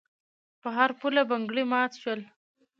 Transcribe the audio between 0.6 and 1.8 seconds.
په هر پوله بنګړي